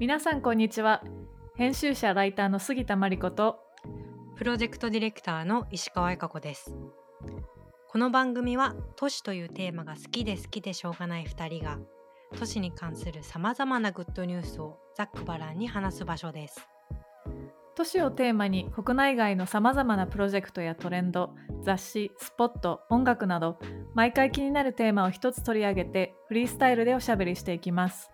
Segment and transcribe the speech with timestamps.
[0.00, 1.02] 皆さんこんにちは。
[1.56, 3.58] 編集者ライターの杉田真理子と
[4.36, 6.72] プロジェクトディレクターの石川恵香子です。
[7.88, 11.78] この番組は都市というテーマが好きで好きでしょうがない2人が
[12.38, 16.68] 都市に関するさまざまなグッドニュースをざっくばらんに話す場所です。
[17.74, 23.58] 都市をテーマに国内外のさまざまなプロジェクトやトレンド雑誌スポット音楽など
[23.94, 28.12] 毎回気になるテーマを一つ取り上げてフリースタイルでおしゃべりしていきます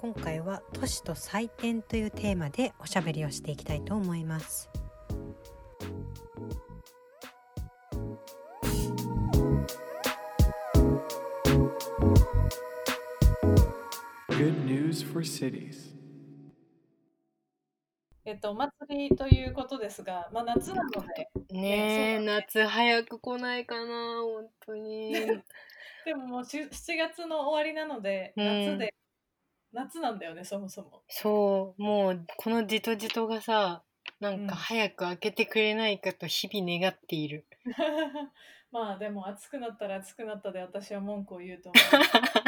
[0.00, 4.70] 今回は都市と採点というテーマでおしゃべりをしていきたいと思います。
[14.28, 15.92] Good news for cities.
[18.24, 25.12] えっとお祭りということですが、まあ、夏なのでねえ、ね夏早く来ないかな本当に。
[26.06, 28.94] でももうし7月の終わりなのでうん夏で、
[29.72, 31.02] 夏なんだよねそもそも。
[31.08, 31.82] そう。
[31.82, 33.82] もうこのじとじとがさ
[34.20, 34.44] なうん。
[34.44, 37.46] んか早く開けてくれないかと日々願っている。
[38.70, 41.82] まあでも暑くなったら暑くなったで私は文句を言うと思う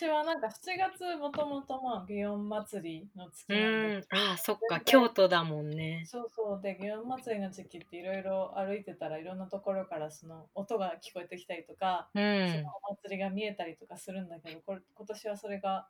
[0.00, 4.04] 年はなんか7月もともとまあ祇園祭りの月うなんでん。
[4.10, 4.80] ああそっか。
[4.80, 6.04] 京都だもんね。
[6.06, 6.60] そうそう。
[6.60, 15.88] で祇園祭りの時期っていろいろ歩いてたらいろんなところからその音が聞こえてきたりとか、うそんのお祭りが見えたりとかするんだけどこれ今年はそれが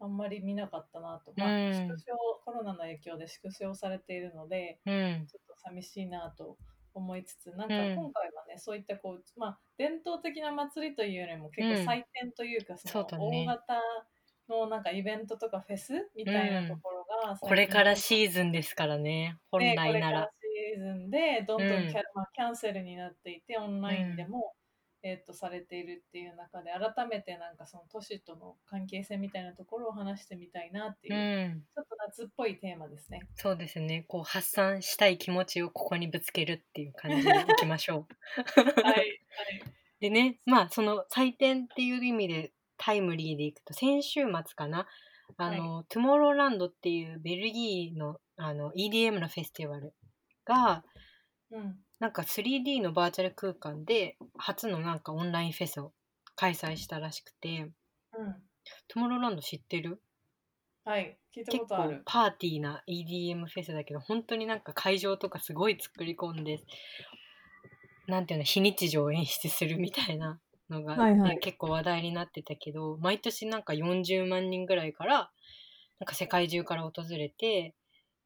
[0.00, 1.74] あんまり見なかったなと、まあうん。
[1.74, 5.26] 縮小コロナの影響で縮小されているのでうん。
[5.26, 6.56] ちょっと寂しいなと
[6.94, 7.96] 思いつつなんかうん。
[7.96, 11.76] 今回はね、そういったこう、まあ、伝統的な祭りというよりも結うん。
[11.78, 13.80] 構祭典というか、その大型
[14.48, 20.30] のなんかイベントとかフェスみたいなところが、これからーシーズンですからね本ね、来なこれからら。
[20.74, 22.02] シーズンでどんどんキャ,、うん。
[22.14, 24.54] まあ、キャンセルになっていてオンラインでも、
[25.02, 33.20] えっとされているっていう中で改めてなんかその都市との関係性みたいなところを話してみたいなっていうう、んちょっと夏っぽいテーマですね。
[33.34, 34.04] そうですね。
[34.08, 38.06] こう発散したい気持ちをここにぶつけるっていう感じで いきましょ
[38.46, 38.60] う。
[38.82, 39.20] はい、はい
[40.00, 44.88] でね、まあその祭典っていう意味でタイムリーでいくと先週末かな。
[45.38, 49.94] あの、トゥモローランドっていうベルギーのあの EDM のフェスティバル
[50.44, 50.84] が
[51.50, 55.92] うんなんか 3D のバーチャル空間で初のなんかオンラインフェスを
[56.34, 57.70] 開催したらしくて、
[58.18, 58.34] うん
[58.88, 60.02] トゥモローランド知ってる？
[60.84, 62.02] はい、聞いた結構ことある。
[62.04, 66.58] パーティーな EDM フェスだけど本当になんか会場とかすごい作り込んで
[68.08, 70.40] なんていうの非日常を演出するみたいな
[70.70, 75.30] のが、はいはいね結構話題になってたけど毎年なんか40万人ぐらいから
[76.00, 77.76] なんか世界中から訪れて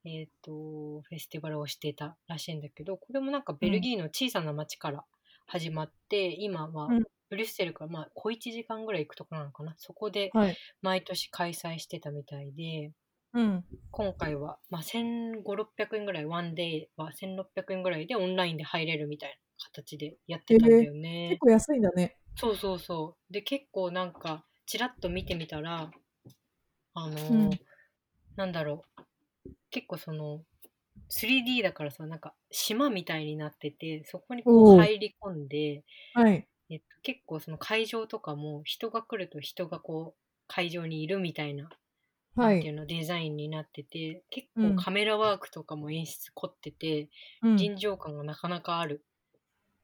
[0.06, 5.04] えっ、とフェスティバルをしていたらしいんだけどこれもなんかベルギーの小さな町から
[5.46, 10.56] 始まって、今はうんブリュッセルからまあ小1時間ぐらい行くとこなのかなそこではい。
[10.80, 12.92] 毎年開催してたみたいで。
[13.34, 13.64] うん。
[13.90, 19.36] 今回は、まあ、1500、600円ぐらい、ワンデーは1600円ぐらいでオンラインで入れるみたいな
[19.72, 21.28] 形でやってたんだよね。
[21.32, 22.16] 結構安いんだね。
[22.36, 23.32] そうそうそう。
[23.32, 25.90] で、結構なんか、ちらっと見てみたら、
[26.94, 27.50] あのーうん
[28.36, 28.95] なんだろう、
[29.76, 30.44] 結構その、
[31.08, 36.48] 3D だからさ、なんか島みたいになってて、そこにこおうう入り込んで、はい。
[36.70, 41.70] えっと、結構その会場とかも人が来ると人がこう会場にいるみたいな
[42.36, 42.56] はい。
[42.56, 47.10] なんていうのデザインになってて結うん構カメラワークとかも演出凝ってて、
[47.42, 49.04] うん、臨場感がなかなかある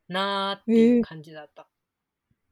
[0.09, 1.69] なーっていう感じだった、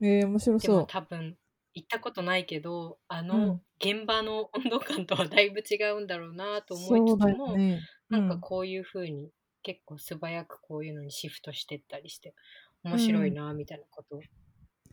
[0.00, 0.86] えー、面白でもそう。
[0.86, 1.36] 多分
[1.74, 7.80] 行ったことないけどあうのん現場の温度感とはだいぶ違うんだろうなと思そいうつつも、だよね。
[8.08, 9.30] なんかこういう風に
[9.62, 12.34] 結構素早くこういうのにシフトしてったりして
[12.84, 14.20] 面白いなみたいなことを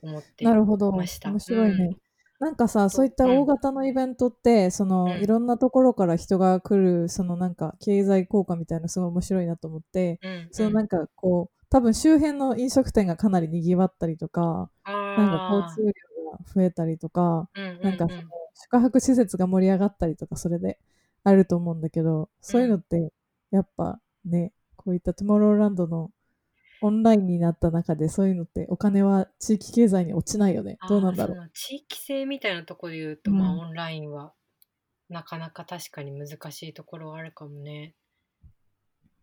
[0.01, 0.89] 思ってなるほど。
[0.89, 1.39] 面ました。
[1.39, 1.85] 白いね。
[1.85, 1.97] うん。
[2.39, 3.05] なんかさ、そう。
[3.05, 5.23] いった大型のイベントって、その、うん。
[5.23, 10.47] いろんなところから人が来る、そのなんか経済効果みたいなのすごい面白いなと思って、うんうん。
[10.51, 15.93] そのなんかこう、多分周辺の飲食店がかなり賑わったりとか、なんか交通
[16.53, 17.49] 増えたりとか、
[17.81, 18.21] なんかその
[18.55, 20.79] 宿泊施設が盛り上がったりとか、それで
[21.23, 23.11] あると思うんだけど、そういうのって、
[23.51, 26.11] やっぱね、こういったトゥモローランドの
[26.81, 30.77] オンラインになった中で、そういうのってお金は地域経済に落ちないよね。
[30.87, 31.49] どうなんだろう。
[31.53, 34.33] 地域性みたいなところで言うと、うんまあオンラインは
[35.09, 37.95] なかなか確かに難しいところはあるかもね。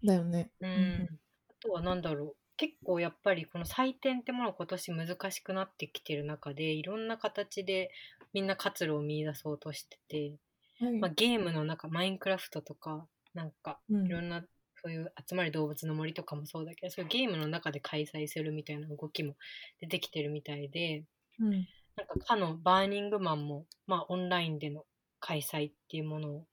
[0.05, 0.51] だよね。
[0.61, 0.71] うん。
[0.71, 1.09] ん
[1.51, 2.44] あとは何だろう。
[2.57, 7.91] 結構やっぱりこの採点ってものが今年難しくなってきてる中でいろんな形で
[8.33, 10.35] みんな活路を見出そうとしてて、
[10.81, 10.93] はい。
[10.99, 14.07] まあ、ゲームの中マインクラフトとかなんかうん。
[14.07, 14.45] いろんな
[14.83, 19.35] そういう集まり動物の森とかもそうだけどそういうゲームの中で開催するみたいな動きも
[19.81, 21.05] 出てきてるみたいで
[21.41, 21.51] うん。
[21.97, 24.85] なんかかのバーニングマンも、まあ、オンラインでの
[25.21, 26.47] 開催っていうものを、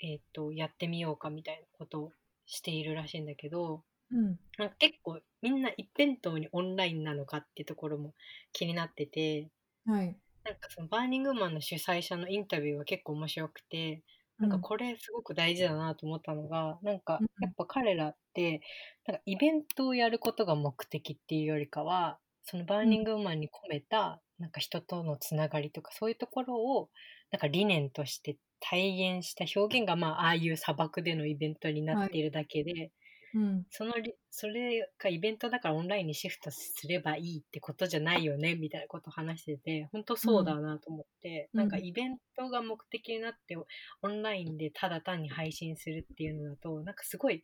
[0.00, 2.12] えっとやってみようかみたいなことを
[2.46, 3.82] しているらしいんだけど
[4.12, 4.38] うん。
[4.58, 8.14] なんか結構みんな一辺倒にオンラインなのかっていうところも
[8.52, 9.48] 気になってて。
[9.86, 10.16] はい。
[10.44, 14.02] なんかそのバーニングマンの主催者のインタビューが結構面白くて
[14.38, 18.60] なんかこれすごく大事だなと思ったのが、なんかうんやっぱ彼らって
[19.06, 26.88] なんかイベントをやることが目的っていうよりかはそのバーニングマンに込めたなんか人とのつながりとかそういうところを
[27.30, 32.90] なんか理念として体現した表現がまあああいう砂漠でのイベントになっているだけで、
[33.34, 33.66] うん。
[33.70, 41.60] そのりそれがイベントだからオンラインにシフトすればいいってことじゃないよねみたいなことを話してて本当そうだなと思って、うん。
[41.60, 43.66] なんかイベントが目的になってオ
[44.08, 47.42] ンラインでただ単に配信するっていうのだとなんかすごい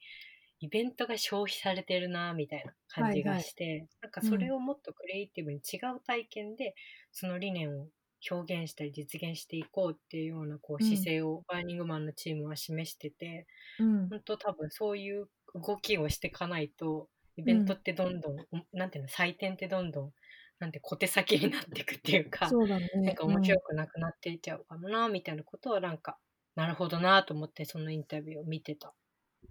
[0.61, 6.75] イベントが消費されてるなみたいな感じがして、なんかそれをもっとクリエイティブに違う体験で
[7.13, 7.87] その理念を
[8.29, 10.89] 表現したり実現していこうっていうようなこううん。
[10.89, 13.47] 姿勢をバーニングマンのチームは示してて、
[13.79, 14.11] うん。
[14.11, 18.37] 本当多分そういう動きをしていかないとイベントってどんどん、
[18.73, 20.13] なんていうの採点ってどんどん
[20.59, 22.91] なんて小手先になっていくっていうかそうだね。
[22.97, 26.19] なんか面白くなくなっていっちゃうかもなみたいなことはなんか
[26.57, 28.93] なるほどなと思ってそのインタビューを見てた。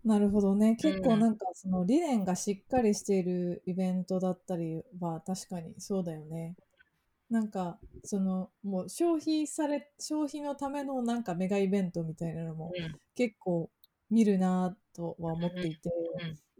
[0.04, 0.76] なるほどね。
[0.76, 6.56] 結構なんかその理念がしっかりしているイベントだったりは確かにそうだよね。
[7.30, 13.70] なんかそのもう消費され消費のためのなんかメガイベントみたいなのもうん結構
[14.10, 15.90] 見るなとは思っていて、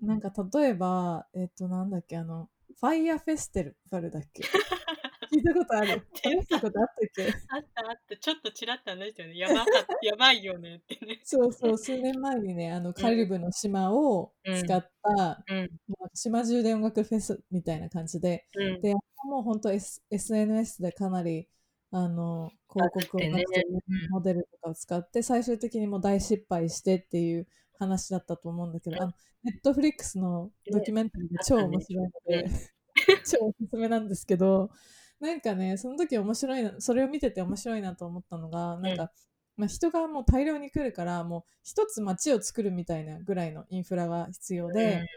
[0.02, 2.48] うんなんか例えばえっとなんだっけあの
[2.80, 4.44] ファイヤーフェスティバルだっけ？
[5.34, 6.08] 聞いたことある？
[6.24, 7.24] 話したことあったっけ？
[7.26, 8.16] あったあった。
[8.16, 9.38] ちょっとちらっと話したよね。
[9.40, 9.66] やば
[10.04, 11.20] やばいよねってね。
[11.24, 15.70] そうそう数年前にねあのカリブの島を使った、うん。
[16.14, 18.82] 島中で音楽フェスみたいな感じで、うん。
[18.82, 21.50] でもう本当、S、SNS でかなり
[21.90, 23.68] あの広告を出してる
[24.12, 27.48] モデルとかを使って、最終的にもう大失敗してっていう
[27.78, 29.14] 話だったと思うんだけど、あの
[29.44, 32.52] ネットフリックスのドキュメンタリーが超面白いので、ね。
[33.26, 34.72] 超おすすめなんですけど、
[35.20, 39.12] なんかね、その時面白いな、それを見てて面白いなと思ったのが、なんか、
[39.56, 45.08] まあ、人がもう大量に来るから、もう一つ街を作るみたいなぐらいのインフラが必要で、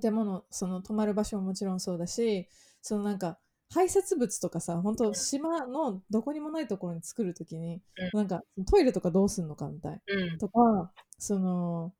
[0.00, 2.48] 建物その泊まる場所ももちろんそうだし
[2.82, 3.38] そのなんか
[3.72, 7.80] 排泄物とかさ本当島のどこにもないところに作るときに、
[8.12, 10.38] うなんかトイレとかどうすんのかみたいうん。
[10.38, 11.92] とかその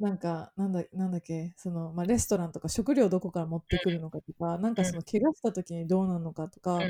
[0.00, 6.80] なんかなんだなんだっけその、まあ、レストランとか食料どこから持ってくるのかとか、なんかその怪我した時にどうなるのかとか、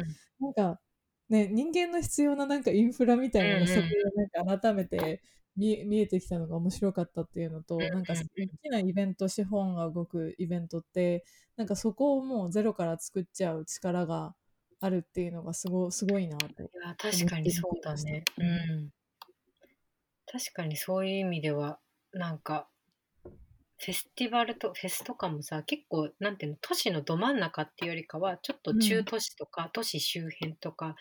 [0.41, 0.81] なんか
[1.29, 5.23] ね人間の必要ななんかインフラみたいなのがそこでなんか改めて
[5.57, 11.25] 見見えてきたのが面白かったっていうのと、うんなんかうん大きなイベント資本が動くイベントって
[11.57, 14.35] なんかそこをもうゼロから作っちゃう力が
[14.81, 16.47] あるっていうのがすごすごいなと。
[16.47, 18.25] いや確かにそうだね。
[18.39, 18.91] うん。
[20.27, 21.79] 確かにそういう意味では、
[22.13, 22.67] なんか、
[23.23, 30.97] フェスティバルと、フェスとかもさ、結構、なんていうの、都市のど真ん中っていうよりかは、ちょっと中都市とか、都市周辺とか、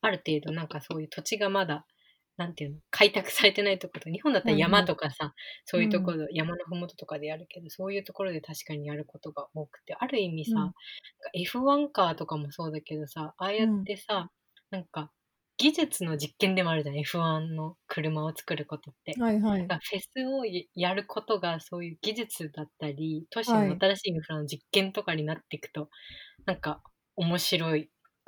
[0.00, 1.86] ある程度なんかそういう土地がまだ、
[2.38, 5.34] なんていうの、開拓されてないところと、日本だったら山とかさ、
[5.66, 10.62] そういうところ、山のふもととかでやるけど、そういうところで確かにやることが多くて、ある意味さ、うん。
[10.62, 14.30] なんか F1 カーとかもそうだけどさ、ああやってさ、
[14.70, 15.12] なんか、
[15.58, 19.14] 技術の実験でもあるじゃん、F1 の車を作ることって。
[19.20, 19.74] はいはい。
[19.90, 23.78] フェスをやることがそういう技術だったり、都市のはい。
[23.80, 25.90] 新しいインフラの実験とかになっていくと、
[26.46, 26.82] なんか
[27.16, 27.76] 面白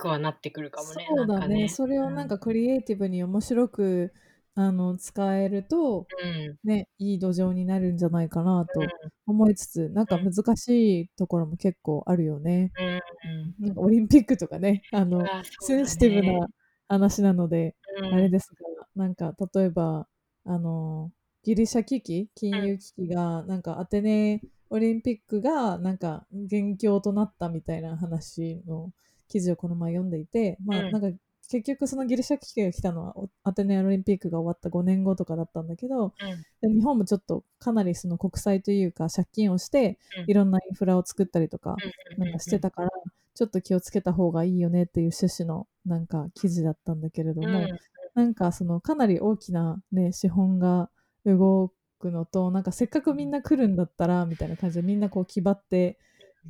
[0.00, 1.07] くはなってくるかもね。
[1.09, 4.12] そうだねねそれをなんかクリエイティブに面白く
[4.54, 6.59] あの使えると、うん。
[6.64, 8.87] ね、いい土壌になるんじゃないかなと
[9.26, 12.73] 思いつつ、なんか難しいところも結構あるよね。
[12.78, 12.87] うん。
[12.87, 13.66] うん。
[13.66, 16.47] なんかオリンピックとかね、あの、ねセンシティブな
[16.88, 20.07] 話なので、うんあれですが、なんか例えば、
[20.45, 21.11] あの、
[21.42, 28.90] ギリシャ危機、金融危機が、なんかアテネオリンピックが、なんか元凶となったみたいな話の
[29.30, 30.92] 記事をこの前読んでいて、まあ、うん。
[30.92, 31.18] なんか
[31.49, 36.12] 結局そのギリシャ危機が来たのは、おアテネオリンピックが終わった5年後とかだったんだけど、
[36.60, 40.30] で日本もちょっとかなりその国債というか借金をしてうん。
[40.30, 41.76] いろんなインフラを作ったりとか
[42.18, 42.25] うん。
[42.25, 42.90] なんかしてたから
[43.34, 47.78] ちょっと気をつけた方がいいよねっていう趣旨のなんか記事だったんだけれども、うん。
[48.14, 50.90] なんかそのかなり大きなね資本が
[51.25, 55.99] 動くのとなんかせっかくみんな来るんだったらみたいな感じでみんなこう気張って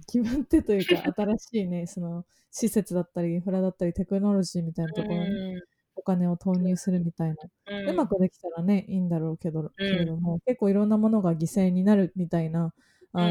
[0.07, 5.61] 気張ってというか新しいねその施設だったりインフラだったりテクノロジーみたいなところに
[5.97, 12.73] お金を投入するみたいなうんうまくできたらね、いいんだろうけど、うんけれども、結構いろんなものが犠牲になるみたいな、
[13.13, 13.31] あの、う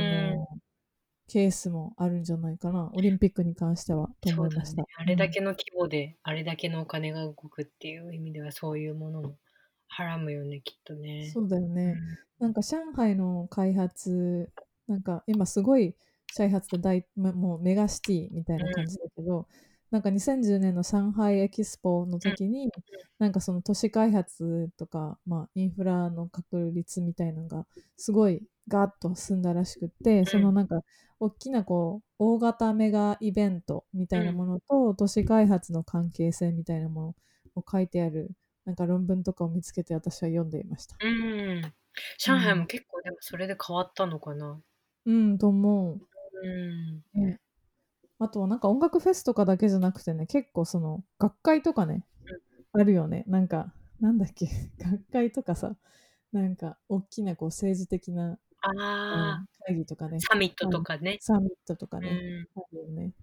[0.56, 0.62] ん
[1.32, 2.90] ケースもあるんじゃないかな。
[2.92, 4.82] オリンピックに関してはと思いました。
[4.82, 4.88] ね。
[4.98, 9.38] あれだけの規模で、あれだけのお金が動くっていう意味では、そういうものも
[9.88, 11.30] はらむよね、きっとうんね。
[11.32, 11.94] そうだようね。
[11.94, 11.96] ん
[12.40, 14.52] なんか上海の開発、
[14.88, 15.96] なんか今すごい
[16.36, 19.48] 開発で大めもうメガシティみたいな感じだけど、
[19.92, 22.70] なんか2010年の上海エキスポの時に、
[23.18, 27.66] なんかその都市開発とか、まあ、インフラの確立みたいなのが
[27.98, 30.82] すごいガーッと進んだらしくって、そのなんか
[31.20, 38.32] 大きなこう大型メガイベントみたいなものと都市開発の関係性みたいなものを書いてある
[38.66, 40.96] なんか論文とかを見つけて私は読んでいました。
[41.02, 41.74] うん。
[42.20, 44.62] 上海も結構でもそれで変わったのかな。
[45.06, 46.02] うん、と思う。
[46.44, 47.22] うん。
[47.22, 47.40] ね、
[48.20, 52.06] あとはなんか音楽フェスとかだけじゃなくてね、結構その学会とかね、
[52.74, 53.24] あるよね。
[53.28, 54.48] なんか、なんだっけ、
[54.80, 55.76] 学会とかさ、
[56.32, 61.18] なんか大きなこう政治的な、あうんあ、会議とかね、サミットとかね。
[61.22, 62.10] サミットとかね、
[62.56, 62.62] うん。
[62.62, 63.14] あるよね。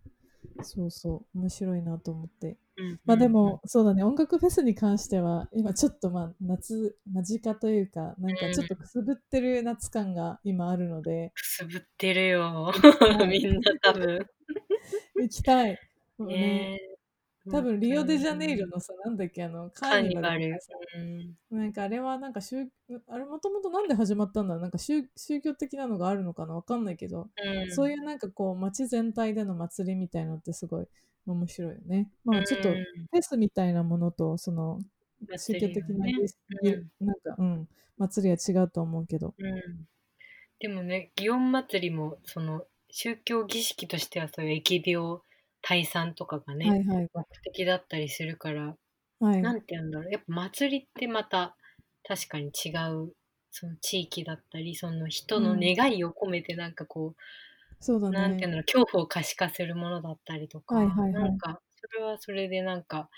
[0.63, 2.57] そうそう、面白いなと思って。
[2.79, 12.73] うんまあでも、そうだね、音楽フェスに関しては、今ちょっとまあ夏、間近というか、なんかちょっとくすぶってる夏感が今あるので、くすぶってるよ。
[13.23, 14.27] い みんな多分。
[15.17, 15.79] 行きたい。
[16.19, 16.96] ねねえ
[17.50, 20.59] 多分リオデジャネイロのさ、なんだっけ、あの、カカーーニニバル
[21.50, 22.69] なんかあれはなんか宗、
[23.09, 24.69] あれもともとなんで始まったんだな。
[24.69, 27.73] んか宗宗教的なのがあるのかなわかんないけど、うん。
[27.73, 30.87] そういうなんかこう街全体での祭りみたいなのってすごい
[31.26, 32.11] 面白いよね。
[32.25, 32.79] まあちょっとフう
[33.17, 33.19] ん。
[33.19, 34.81] ェスみたいなものとその
[35.37, 36.12] 宗教的な、ね。
[37.00, 39.35] なんかうん、祭りは違うと思うけど。
[39.38, 39.87] うん。
[40.59, 45.21] でもね、祇園祭りも、その、宗教儀式としてはそういう疫病
[45.66, 48.76] 退散とかがね、はいはい目的だったりするから、
[49.20, 49.42] はい。
[49.42, 50.12] なんて言うんだろう。
[50.12, 51.56] やっぱ祭りってまた
[52.08, 53.12] 確かに違う、
[53.50, 57.14] その地域だったり、その人の願いを込めてなんかこ
[57.80, 58.56] そうだう、なんて言うんね。
[58.56, 63.11] だろう、恐怖を可視化するものだったりとか、はいはいはいなんか、それはそれでなんか、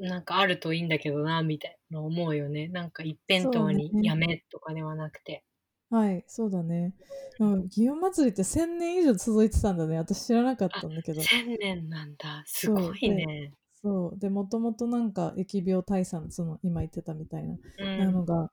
[0.00, 2.68] んなんかあるといいんだけどな、みたいな思うよね。
[2.68, 5.44] なんか一辺倒にやめとかではなくて。
[5.90, 6.94] はい、そうだね。
[7.38, 9.96] うん、祇園祭りって1000年以上続いてたんだね。
[9.98, 11.22] 私知らなかったんだけど。
[11.22, 12.42] 千年なんだ。
[12.46, 13.52] すごいね。
[13.82, 14.18] そう。
[14.18, 18.50] で、もともとなんか疫病退散、その今言ってたみたいな、うんなのが、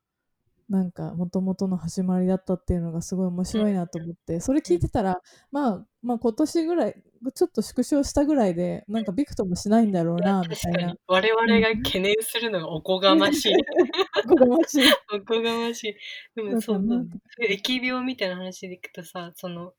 [0.70, 6.96] なんかもともとの始まりだったっていうのがすごい面白いなと思って、それ聞いてたら、まあ、まあ今年ぐらい、
[7.34, 10.96] ちょっと縮小したぐらいで、なんかビクともしないんだろうな、み確たいな。
[11.08, 13.54] 我々が懸念するのがおこがましい。
[14.28, 14.84] ここがましい。
[15.14, 15.96] おこがましい。
[16.36, 17.18] でもそうだねなんか。
[17.30, 19.74] そういう疫病みたいな話でいくとさ、その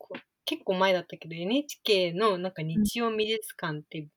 [0.44, 4.08] 結構前だったけど NHK のなんか日曜美術館って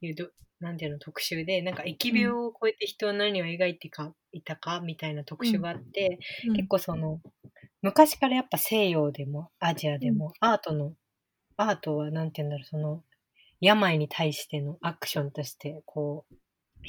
[0.00, 0.28] いうど、
[0.60, 6.18] なんていうの特集でなんか疫病を超えて人は何を描いてかいたかみたいな特集があって、
[6.54, 7.20] 結構その
[7.82, 10.94] 昔からやっぱ西洋でもアジアでもアートの、
[11.56, 13.02] アートはなんて言うんだろうその
[13.60, 16.34] 病に対してのアクションとしてこう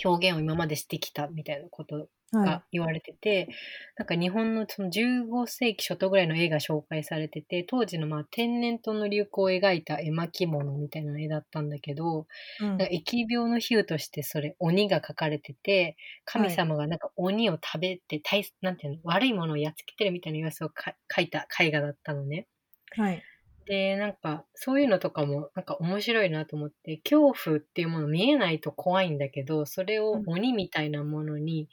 [0.04, 3.50] 表現を今までしてきたみたいなことはが言われてて、
[3.98, 12.28] なんか日本のその15世紀初頭ぐらいの絵が紹介されてて当時のまあ天然痘の流行を描いた絵巻物みたいな絵だったんだけど、
[12.60, 12.64] い。
[12.64, 22.48] うんなんか疫病の比喩としてそれ鬼が描かれてて神様がなんか鬼を食べて、大なんていうの悪いものをやっつけてるみたいな様子をか描いた絵画だったのね。
[22.96, 23.28] はい。
[23.68, 31.68] で、なんか、そういうのとかも、なんか面白いなと思って、恐怖っていうもの見えないと怖いんだけど、それを鬼みたいなものに、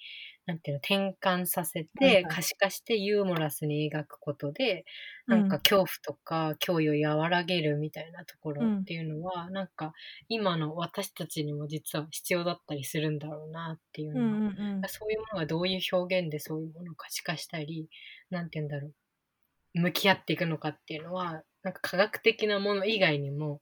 [0.46, 4.84] なんていうの、転換させて、可視化してユーモラスに描くことで、
[5.28, 5.36] うん。
[5.36, 9.94] なんか恐怖とか脅威を和らげるみたいなところっていうのは、なんか、
[10.28, 14.88] 今の私たちにも実は必要だったりするんだろうなっていううんのは、うんうん。
[14.88, 17.88] そういうものがどういう表現でそういうものを可視化したり、
[18.30, 18.88] なんて言うんだろ
[19.74, 23.60] う、向き合っていくのかっていうのは、なんか科学的なもの以外にも、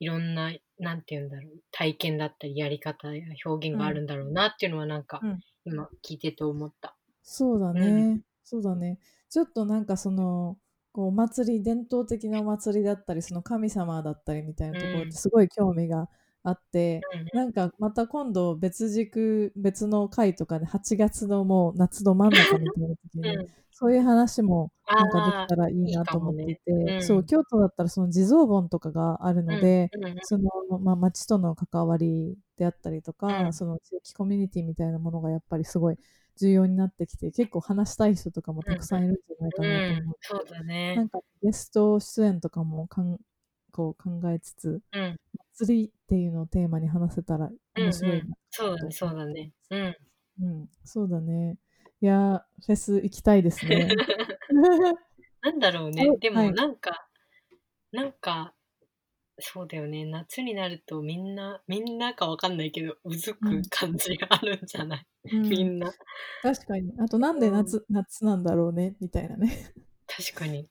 [0.00, 6.96] いろんな、なんて言うんだろう、体験だったり、やり方や表現があるんだろうなっていうのは、なんか、うん今聞いてて思った。
[7.22, 8.22] そうだうね。
[8.44, 8.98] そうだね。
[9.28, 10.58] ちょっとなんかその、
[10.92, 16.08] こうお祭り、伝統的なお祭りだったり、その神様だったりみたいなところっうんてすごい興味が
[16.48, 17.00] あって、
[17.32, 23.46] うんなんかまた今度別軸、別の回とかで8月のもう夏の真ん中みたいな時に、うん。
[23.72, 26.94] そういう話もなんかであきたらいいなと思っていて、ね。
[26.94, 27.02] うん。
[27.02, 30.50] そう、京都だったらその地蔵盆とかがあるので、うんうんその、
[30.80, 33.52] まあ、町との関わりであったりとか、うん。
[33.52, 35.96] その地域コミュニティみたいなものがやっぱりすごい
[36.36, 40.16] 重要になってきて、結構話したい人とかもたくさんいるんじゃないかなと思う。
[40.20, 40.94] そうだなね。
[40.96, 43.18] んかゲスト出演とかもかん
[43.72, 45.16] こう考えつつ、うん。
[45.56, 48.36] 祭りっていうのをテーマに話せたら面白いな。
[48.50, 49.52] そうだね、そうだね。
[49.70, 49.96] うん。
[50.42, 51.56] うん、そうだね。
[52.02, 53.88] いやー、フェス行きたいですね。
[55.40, 56.18] なんだろうねはい。
[56.18, 57.08] でもはいなんか、
[57.90, 58.54] なんか、
[59.38, 60.04] そうだよね。
[60.04, 65.90] 夏になるとみんな、みんなかわかんないけど、うずく感じがあるんじゃない、うんみんな。
[66.42, 66.92] 確かに。
[66.98, 68.94] あとなんで夏、夏なんだろうね？
[69.00, 69.72] みたいなね。
[70.06, 70.68] 確かに。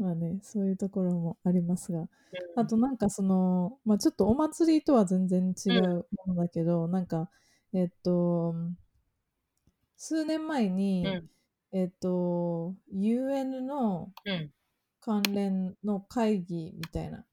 [0.00, 2.00] まあね、そういうところもありますが。
[2.00, 2.08] うん。
[2.56, 7.30] あとなんかその、まあちょっとお祭りとは全然違うものだけど、なんか、
[7.74, 8.54] えっと、
[9.96, 11.30] 数年前に、うん。
[11.72, 14.50] えっと、UN のうん。
[15.02, 17.24] 関連の会議みたいな、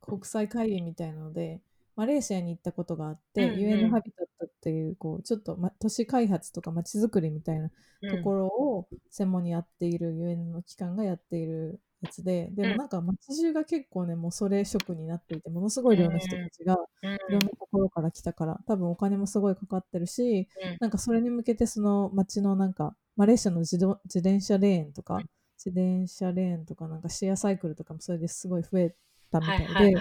[0.00, 1.60] 国際会議みたいなので、
[1.96, 3.58] マレーシアに行ったことがあって、うんうん。
[3.60, 7.70] UN ハビタットっていう、こう、ちょっと、ま、都市開発とか街づくりみたいな
[8.02, 8.10] うん。
[8.10, 12.70] ところを専門にやっている UN の機関がやっているやつで、でうん。
[12.70, 17.12] もなんか街中が結構ね、もうそれ職になっていて、ものすごい量の人たちがうん。
[17.14, 20.76] いろんなところから来たから、多分お金もすごいかかってるし、うん。
[20.80, 25.20] なんかそれに向けてその街のなんか、マレーシアの自動自転車レーンとか、
[25.64, 28.94] 自転車レーンとかなんかシェアサイクルとかもそれですごい増え
[29.30, 30.00] たみたいで。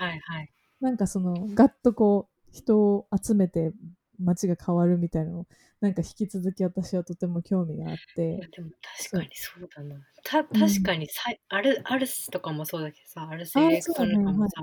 [0.80, 3.72] なんかそのガッとこう人を集めて
[4.22, 5.48] 街が変わるみたいなのを
[5.82, 9.68] なんか引き続き私はとても興味があっいてや、でも確かにそう。
[9.76, 9.96] だな。
[10.24, 14.56] た確かにさい、アルアルスとかもそうだけどさ、アルスエレクトロとかもさ、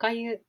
[0.00, 0.42] ああいう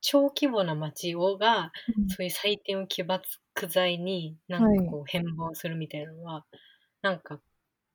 [0.00, 2.08] 超規模な街をが、うん。
[2.08, 3.24] そういう採点を起爆
[3.68, 6.44] 剤になんかこう変貌するみたいなのは、
[7.02, 7.40] なんか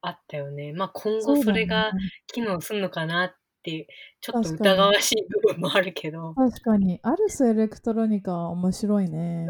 [0.01, 0.73] あったよね。
[0.73, 1.91] まあ今後それが
[2.27, 3.87] 機能するのかなって、
[4.21, 6.99] ちょっと疑わしい部分もあるけど、確かに。
[7.03, 9.47] アルスエレクトロニカは面白いね。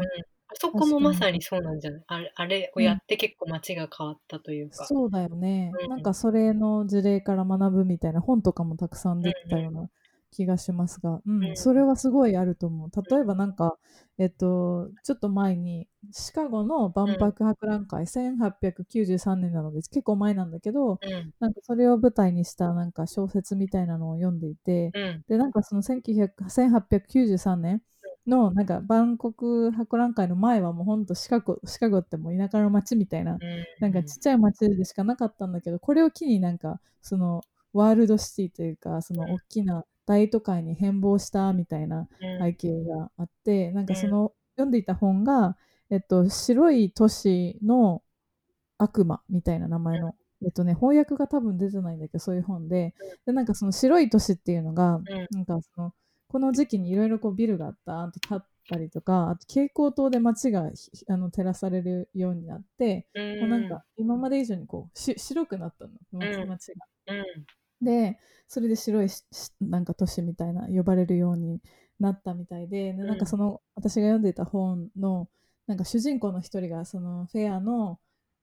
[0.52, 2.02] あそこもまさにそうなんじゃない？
[2.08, 4.86] あれあれをやって結構街が変わったというか。
[4.86, 6.02] そうだよね、うんなん。
[6.02, 9.88] かそれの事例から学ぶみたいな本とかもたくさん出てたような
[10.32, 11.44] 気がしますが、うん。
[11.44, 11.56] うん。
[11.56, 12.90] それはすごいあると思う。
[13.10, 13.76] 例えばなんか、
[14.18, 21.30] えっと、ちょっと前にシカゴの万博博覧会、1893年なので結構前なんだけど、うん。
[21.40, 25.24] なんかそれを舞台にしたなんか小説みたいなのを読んでいて、うん。
[25.28, 27.82] で、なんかその1900 1893年
[28.30, 33.38] のなんか万国博覧会の前はもうほんとシカゴ、シカゴってもう田舎の町みたいなうん
[33.80, 42.38] なんかちっちゃい町でしかなかったんだけど、これを機になんか、その、ワールドシティというか、その大きな大都会に変貌したみたいなうん。
[42.40, 45.56] 背景があって、なんかその、読んでいた本が、
[45.90, 48.02] えっと、白い都市の
[48.78, 50.14] 悪魔みたいな名前の、
[50.44, 52.94] えっとね、翻訳が多分出てないんだけど、そういう本で、
[53.26, 55.92] で、なんかその白い都市っていうのが、なんかその、
[56.30, 63.40] この時期にいろいろこうビルがあった、あと建ったりとか、あと蛍光灯で街がひあの照らされるようになって、うん。
[63.40, 66.48] もうなんか今まで以上にこうし白くなったの街うん。
[66.48, 66.86] 街が。
[67.08, 67.24] うん。
[67.84, 69.08] でそれで白い
[69.60, 71.60] なんか都市みたいな呼ばれるように
[71.98, 75.28] なったみたいででなんかその私が読んでいた本の
[75.66, 77.98] なんか主人公の一人がそのフェアの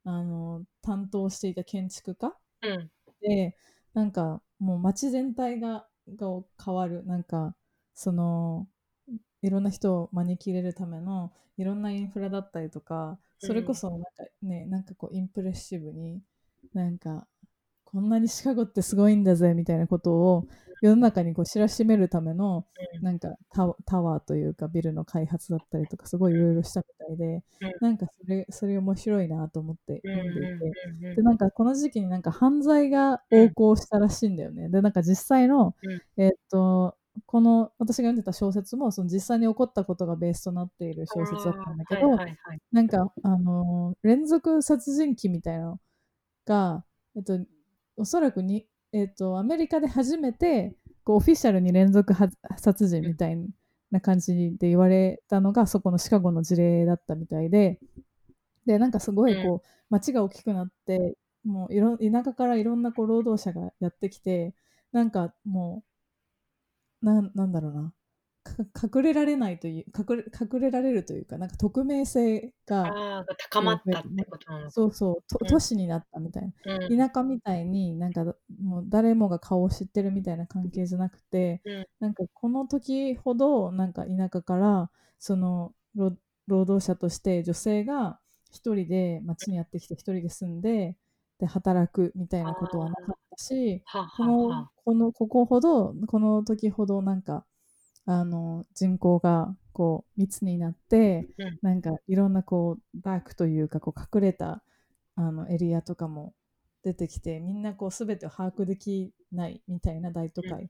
[0.06, 2.90] あの担当していた建築家うん。
[3.22, 3.56] で
[3.94, 6.28] なんかもう街全体がが
[6.64, 7.06] 変わる。
[7.06, 7.54] なんか
[7.98, 8.68] その
[9.42, 14.08] いろんな人を招き入れるためのいろんなインフラだったりとかそれこそなんか
[14.44, 16.22] ね、なんかこうインプレッシブに
[16.74, 17.26] なんか
[17.84, 20.48] こんなにシカゴってすごいんだぜみたいなことを
[20.82, 22.66] 世の中にこう知らしめるための
[22.98, 23.04] うん。
[23.04, 23.30] なんか
[23.86, 27.42] タワーというかビルの開発だったりとかすごいいろいろしたみたいで、うん。
[27.82, 34.70] なんかそれそれ面白いなと思ってうん読んでいて、うんでなんかこの時期になんか犯罪が横行したらしいんだよね。
[34.70, 36.24] でなんか実際の、うん。
[36.24, 36.96] えーっと
[37.28, 42.60] この私が読んでた小説もその実際に起こったことがベースとなっている小説だったんだけど、はいはいはい。
[42.72, 45.80] なんかあのー連続殺人鬼みたいなの
[46.46, 46.86] が、
[47.18, 47.38] えっと、
[47.98, 53.38] おそらくに、えっと、アメリカで初めてこうオフィシャルに連続は殺人みたい
[53.92, 57.78] な感じで言われたのがそこのシカゴの事例だったみたいで
[58.66, 64.54] でなんかすごいこう、街が大きくなってもういろ田舎からいろんなこう労働者がやってきて
[64.92, 65.97] なんかもう
[67.02, 67.94] なんなんだろうな。
[68.80, 74.72] か隠れられないという隠れ隠れられるというかなんか匿名性が高まったってことなのか。
[74.72, 75.16] そうそう。
[75.30, 75.48] とうん。
[75.48, 76.98] 都市になったみたいな、うん。
[76.98, 78.24] 田舎みたいになんか
[78.64, 81.86] もう誰もが顔を知ってるみたいな関係じゃなくて、うん。
[82.00, 86.16] なんかこの時ほどなんか田舎からその労
[86.48, 88.20] 労働者として女性が
[88.52, 90.96] 一人で町にやってきて一人で住んで
[91.40, 94.70] で働くみたいなことはなかったしはこの。
[94.88, 97.44] このここほどこの時ほどなんか
[98.06, 101.60] あの人口がこう密になって、うん。
[101.62, 104.64] なんかいろんなこうダークというかこう隠れた
[105.18, 106.34] あのエリアとかも
[106.86, 110.70] 出てきてみんなこう全てを把握できないみたいな大都会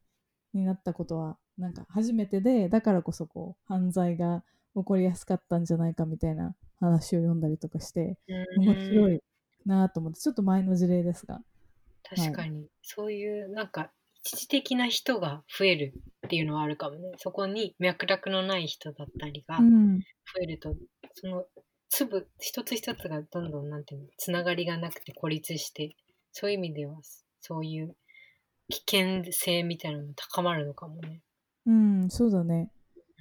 [0.52, 4.44] になったことはなんか初めてでだからこそこう犯罪が
[4.76, 8.18] 起こりやすかったんじゃないかみたいな話を読んだりとかして
[8.58, 9.20] 面白うんい
[9.68, 11.40] なと思ってちょっと前の事例ですが。
[12.16, 13.92] 確かに、そういう、なんか、
[14.28, 15.94] 一時的な人が増える
[16.26, 17.12] っていうのはあるかもね。
[17.18, 20.00] そこに脈絡のない人だったりが増うん。
[20.42, 20.76] えると、
[21.14, 21.46] その
[21.90, 25.96] 粒一つ一つがどんどんなんていうの、つながりがなくて孤立して、
[26.34, 26.98] そういう意味では、
[27.40, 27.96] そういう
[28.70, 31.22] 危険性みたいなのも高まるのかもね。
[31.66, 32.70] うん、そうだね。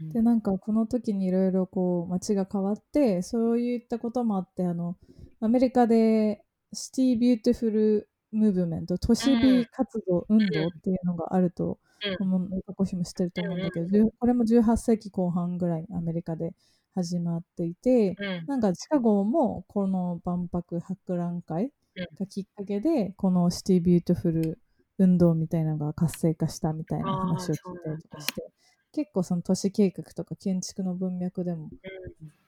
[0.00, 4.98] うんで、なんかこの時にいろいろこう街が変わって、そういったこともあって、あの、
[5.40, 11.78] アメリカで City Beautiful Movement、都市美活動、運動っていうのがあると
[12.20, 12.34] うん。
[12.34, 16.52] 思う、コシも知ってると思うんだけど、これも18世紀後半ぐらいにアメリカで
[16.94, 18.46] 始まっていて、うん。
[18.46, 21.72] なんかシカゴもこの万博博覧会
[22.18, 24.58] がきっかけで、この City Beautiful
[24.98, 28.50] 運動みたいなのが活性化したみたいな話を聞いたりとかして、
[28.92, 31.70] 結構その都市計画とか建築の文脈でも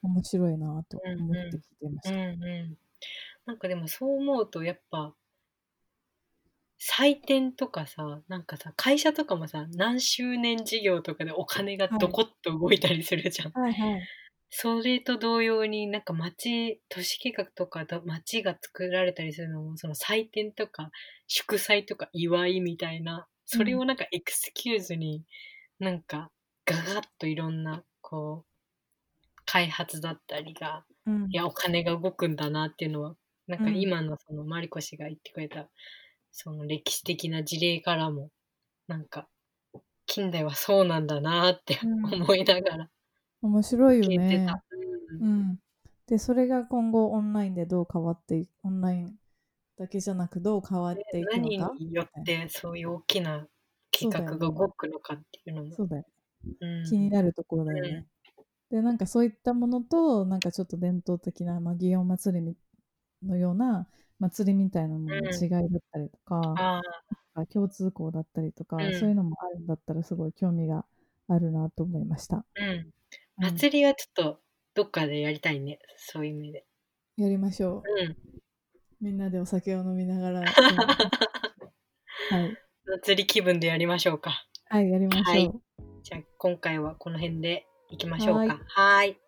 [0.02, 2.46] 面白いなと思って聞いていましうんた。
[2.46, 2.76] うん。
[3.46, 5.14] なんかでもそう思うとやっぱ
[6.80, 13.52] 祭典とかさなんかさ会社とかもさ何周年事業とかでお金がどこっと動いたりするじゃん。
[13.52, 14.02] はいはい。
[14.50, 20.90] それと同様になんか町都市計画とかだ町が作られたりするのもその祭典とか
[21.26, 25.22] 祝祭とか祝いみたいなそれをなんかエクスキューズに
[25.78, 26.30] なんか
[26.64, 33.14] ガガッといろんなこう開発だったりがうんいや、お金が動くんだなっていうのは、
[33.46, 35.68] なんかうん今のそのマリコ氏が言ってくれた、
[36.32, 38.30] その歴史的な事例からも、
[38.86, 39.28] なんか、
[40.06, 42.88] 近代はそうなんだなってうん思いながら
[43.42, 44.46] 面白いよね。
[44.46, 44.54] た。
[44.54, 44.58] う
[45.20, 45.58] うんん。
[46.06, 49.14] で、それが今後オンラインでどう変わっていオンライン
[49.76, 51.74] だけじゃなくどう変わっていく何のか？
[51.78, 53.46] によってそういう大きな
[53.90, 55.74] 計画が動くのかっていうのも。
[55.74, 56.04] そうだよ。
[56.60, 58.06] うん気になるところだよね。
[58.70, 62.56] で、なんかそういったものと、なんかちょっと伝統的な、まあ、祇園祭りみ
[63.28, 63.86] のような
[64.20, 66.82] 祭りみたいなものの違いだったりとか、あ
[67.34, 70.84] あ、共通項だったりとか、うんそういうのもあるんだったらすごい興味が
[71.28, 72.44] あるなと思いました。
[72.56, 72.68] うん。
[72.68, 72.92] うん
[73.40, 74.40] 祭りはちょっと
[74.74, 75.78] どっかでやりたいね。
[75.96, 76.64] そういう意味で。
[77.16, 78.02] やりましょう。
[78.02, 78.16] うん。
[79.00, 80.40] みんなでお酒を飲みながら。
[80.50, 82.56] はい。
[83.04, 84.44] 祭り気分でやりましょうか。
[84.66, 85.24] はい、やりましょう。
[85.24, 85.52] はい
[86.08, 88.58] じゃあ今回はこの辺でいきましょうか。
[88.66, 89.27] はーい。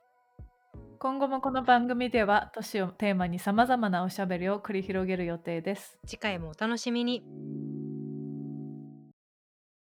[1.02, 5.98] 今後もこの番組では都市をテーマにさまざまなおしゃべりを繰り広げる予定です。
[6.06, 7.24] 次回もお楽しみに。